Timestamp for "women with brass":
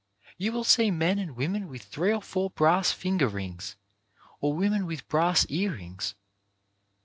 4.55-5.45